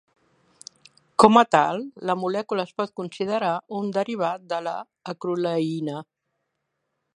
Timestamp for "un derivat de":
3.81-4.61